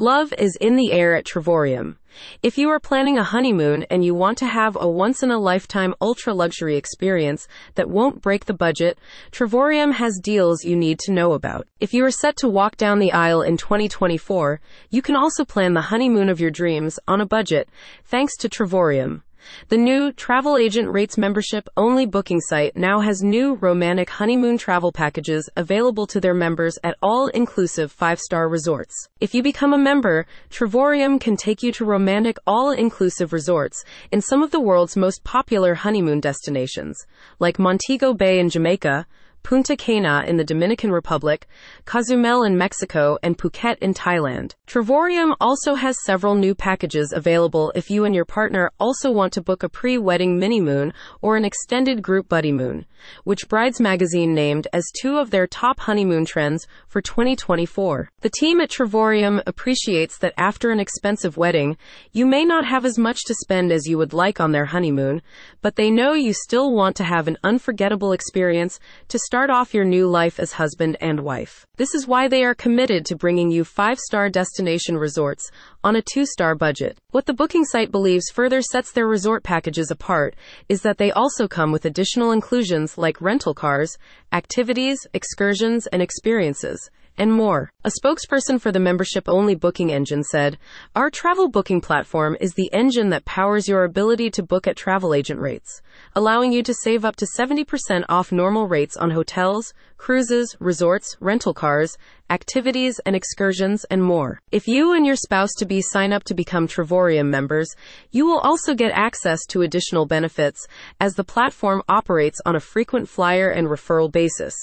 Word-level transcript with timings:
Love 0.00 0.32
is 0.38 0.56
in 0.60 0.76
the 0.76 0.92
air 0.92 1.16
at 1.16 1.24
Travorium. 1.24 1.96
If 2.40 2.56
you 2.56 2.68
are 2.68 2.78
planning 2.78 3.18
a 3.18 3.24
honeymoon 3.24 3.82
and 3.90 4.04
you 4.04 4.14
want 4.14 4.38
to 4.38 4.46
have 4.46 4.76
a 4.80 4.88
once 4.88 5.24
in 5.24 5.32
a 5.32 5.38
lifetime 5.40 5.92
ultra 6.00 6.32
luxury 6.32 6.76
experience 6.76 7.48
that 7.74 7.90
won't 7.90 8.22
break 8.22 8.44
the 8.44 8.54
budget, 8.54 8.96
Travorium 9.32 9.94
has 9.94 10.20
deals 10.22 10.64
you 10.64 10.76
need 10.76 11.00
to 11.00 11.12
know 11.12 11.32
about. 11.32 11.66
If 11.80 11.92
you 11.92 12.04
are 12.04 12.12
set 12.12 12.36
to 12.36 12.48
walk 12.48 12.76
down 12.76 13.00
the 13.00 13.10
aisle 13.10 13.42
in 13.42 13.56
2024, 13.56 14.60
you 14.88 15.02
can 15.02 15.16
also 15.16 15.44
plan 15.44 15.74
the 15.74 15.90
honeymoon 15.90 16.28
of 16.28 16.38
your 16.38 16.52
dreams 16.52 17.00
on 17.08 17.20
a 17.20 17.26
budget 17.26 17.68
thanks 18.04 18.36
to 18.36 18.48
Travorium. 18.48 19.22
The 19.68 19.76
new 19.76 20.12
travel 20.12 20.56
agent 20.56 20.90
rates 20.90 21.18
membership 21.18 21.68
only 21.76 22.06
booking 22.06 22.40
site 22.40 22.76
now 22.76 23.00
has 23.00 23.22
new 23.22 23.54
romantic 23.54 24.10
honeymoon 24.10 24.58
travel 24.58 24.92
packages 24.92 25.48
available 25.56 26.06
to 26.08 26.20
their 26.20 26.34
members 26.34 26.78
at 26.82 26.96
all 27.02 27.28
inclusive 27.28 27.92
five 27.92 28.18
star 28.20 28.48
resorts. 28.48 29.08
If 29.20 29.34
you 29.34 29.42
become 29.42 29.72
a 29.72 29.78
member, 29.78 30.26
Travorium 30.50 31.20
can 31.20 31.36
take 31.36 31.62
you 31.62 31.72
to 31.72 31.84
romantic 31.84 32.36
all 32.46 32.70
inclusive 32.70 33.32
resorts 33.32 33.84
in 34.12 34.20
some 34.20 34.42
of 34.42 34.50
the 34.50 34.60
world's 34.60 34.96
most 34.96 35.24
popular 35.24 35.74
honeymoon 35.74 36.20
destinations, 36.20 37.06
like 37.38 37.58
Montego 37.58 38.14
Bay 38.14 38.38
in 38.38 38.48
Jamaica, 38.48 39.06
Punta 39.42 39.76
Cana 39.76 40.24
in 40.26 40.36
the 40.36 40.44
Dominican 40.44 40.92
Republic, 40.92 41.46
Cozumel 41.84 42.42
in 42.42 42.58
Mexico, 42.58 43.18
and 43.22 43.38
Phuket 43.38 43.78
in 43.78 43.94
Thailand. 43.94 44.54
Travorium 44.68 45.34
also 45.40 45.76
has 45.76 46.04
several 46.04 46.34
new 46.34 46.54
packages 46.54 47.14
available 47.16 47.72
if 47.74 47.88
you 47.88 48.04
and 48.04 48.14
your 48.14 48.26
partner 48.26 48.70
also 48.78 49.10
want 49.10 49.32
to 49.32 49.40
book 49.40 49.62
a 49.62 49.68
pre-wedding 49.70 50.38
mini-moon 50.38 50.92
or 51.22 51.38
an 51.38 51.44
extended 51.46 52.02
group 52.02 52.28
buddy 52.28 52.52
moon, 52.52 52.84
which 53.24 53.48
Brides 53.48 53.80
Magazine 53.80 54.34
named 54.34 54.68
as 54.74 54.84
two 55.00 55.16
of 55.16 55.30
their 55.30 55.46
top 55.46 55.80
honeymoon 55.80 56.26
trends 56.26 56.66
for 56.86 57.00
2024. 57.00 58.10
The 58.20 58.28
team 58.28 58.60
at 58.60 58.68
Travorium 58.68 59.42
appreciates 59.46 60.18
that 60.18 60.34
after 60.36 60.70
an 60.70 60.80
expensive 60.80 61.38
wedding, 61.38 61.78
you 62.12 62.26
may 62.26 62.44
not 62.44 62.66
have 62.66 62.84
as 62.84 62.98
much 62.98 63.24
to 63.24 63.34
spend 63.36 63.72
as 63.72 63.86
you 63.86 63.96
would 63.96 64.12
like 64.12 64.38
on 64.38 64.52
their 64.52 64.66
honeymoon, 64.66 65.22
but 65.62 65.76
they 65.76 65.90
know 65.90 66.12
you 66.12 66.34
still 66.34 66.74
want 66.74 66.94
to 66.96 67.04
have 67.04 67.26
an 67.26 67.38
unforgettable 67.42 68.12
experience 68.12 68.78
to 69.08 69.18
start 69.18 69.48
off 69.48 69.72
your 69.72 69.86
new 69.86 70.06
life 70.06 70.38
as 70.38 70.52
husband 70.52 70.98
and 71.00 71.20
wife. 71.20 71.66
This 71.78 71.94
is 71.94 72.06
why 72.06 72.28
they 72.28 72.44
are 72.44 72.54
committed 72.54 73.06
to 73.06 73.16
bringing 73.16 73.50
you 73.50 73.64
five 73.64 73.98
star 73.98 74.28
destination 74.58 74.98
resorts 74.98 75.52
on 75.84 75.94
a 75.94 76.02
two 76.02 76.26
star 76.26 76.56
budget. 76.56 76.98
What 77.12 77.26
the 77.26 77.32
booking 77.32 77.64
site 77.64 77.92
believes 77.92 78.28
further 78.28 78.60
sets 78.60 78.90
their 78.90 79.06
resort 79.06 79.44
packages 79.44 79.92
apart 79.92 80.34
is 80.68 80.82
that 80.82 80.98
they 80.98 81.12
also 81.12 81.46
come 81.46 81.70
with 81.70 81.84
additional 81.84 82.32
inclusions 82.32 82.98
like 82.98 83.20
rental 83.20 83.54
cars, 83.54 83.96
activities, 84.32 84.98
excursions, 85.14 85.86
and 85.86 86.02
experiences 86.02 86.90
and 87.18 87.32
more. 87.32 87.70
A 87.84 87.90
spokesperson 87.90 88.60
for 88.60 88.72
the 88.72 88.80
membership 88.80 89.28
only 89.28 89.54
booking 89.54 89.92
engine 89.92 90.22
said, 90.22 90.56
Our 90.94 91.10
travel 91.10 91.48
booking 91.48 91.80
platform 91.80 92.36
is 92.40 92.54
the 92.54 92.70
engine 92.72 93.10
that 93.10 93.24
powers 93.24 93.68
your 93.68 93.84
ability 93.84 94.30
to 94.30 94.42
book 94.42 94.66
at 94.66 94.76
travel 94.76 95.12
agent 95.12 95.40
rates, 95.40 95.82
allowing 96.14 96.52
you 96.52 96.62
to 96.62 96.74
save 96.74 97.04
up 97.04 97.16
to 97.16 97.26
70% 97.26 98.04
off 98.08 98.32
normal 98.32 98.68
rates 98.68 98.96
on 98.96 99.10
hotels, 99.10 99.74
cruises, 99.96 100.56
resorts, 100.60 101.16
rental 101.20 101.52
cars, 101.52 101.98
activities 102.30 103.00
and 103.04 103.16
excursions, 103.16 103.84
and 103.90 104.02
more. 104.02 104.40
If 104.52 104.68
you 104.68 104.92
and 104.92 105.04
your 105.04 105.16
spouse 105.16 105.50
to 105.58 105.66
be 105.66 105.82
sign 105.82 106.12
up 106.12 106.24
to 106.24 106.34
become 106.34 106.68
Travorium 106.68 107.28
members, 107.28 107.68
you 108.10 108.26
will 108.26 108.38
also 108.38 108.74
get 108.74 108.92
access 108.92 109.44
to 109.46 109.62
additional 109.62 110.06
benefits 110.06 110.66
as 111.00 111.14
the 111.14 111.24
platform 111.24 111.82
operates 111.88 112.40
on 112.46 112.54
a 112.54 112.60
frequent 112.60 113.08
flyer 113.08 113.50
and 113.50 113.66
referral 113.66 114.10
basis. 114.10 114.54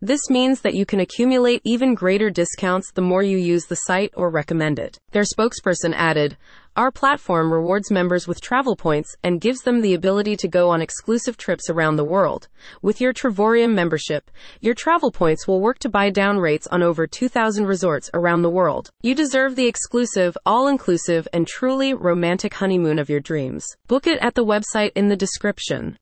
This 0.00 0.20
means 0.30 0.60
that 0.60 0.74
you 0.74 0.86
can 0.86 1.00
accumulate 1.00 1.60
even 1.64 1.94
greater 1.94 2.30
discounts 2.30 2.92
the 2.92 3.02
more 3.02 3.22
you 3.22 3.36
use 3.36 3.66
the 3.66 3.74
site 3.74 4.12
or 4.16 4.30
recommend 4.30 4.78
it. 4.78 4.98
Their 5.12 5.24
spokesperson 5.24 5.92
added, 5.94 6.36
Our 6.76 6.90
platform 6.90 7.52
rewards 7.52 7.90
members 7.90 8.26
with 8.26 8.40
travel 8.40 8.76
points 8.76 9.14
and 9.22 9.40
gives 9.40 9.60
them 9.60 9.80
the 9.80 9.94
ability 9.94 10.36
to 10.38 10.48
go 10.48 10.70
on 10.70 10.80
exclusive 10.80 11.36
trips 11.36 11.68
around 11.70 11.96
the 11.96 12.04
world. 12.04 12.48
With 12.82 13.00
your 13.00 13.12
Travorium 13.12 13.74
membership, 13.74 14.30
your 14.60 14.74
travel 14.74 15.12
points 15.12 15.46
will 15.46 15.60
work 15.60 15.78
to 15.80 15.88
buy 15.88 16.10
down 16.10 16.38
rates 16.38 16.66
on 16.68 16.82
over 16.82 17.06
2,000 17.06 17.66
resorts 17.66 18.10
around 18.14 18.42
the 18.42 18.50
world. 18.50 18.90
You 19.02 19.14
deserve 19.14 19.54
the 19.54 19.68
exclusive, 19.68 20.36
all 20.46 20.66
inclusive, 20.66 21.28
and 21.32 21.46
truly 21.46 21.94
romantic 21.94 22.54
honeymoon 22.54 22.98
of 22.98 23.10
your 23.10 23.20
dreams. 23.20 23.66
Book 23.86 24.06
it 24.06 24.18
at 24.20 24.34
the 24.34 24.44
website 24.44 24.92
in 24.96 25.08
the 25.08 25.16
description. 25.16 25.92